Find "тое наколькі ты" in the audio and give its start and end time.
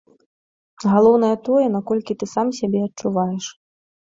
1.47-2.31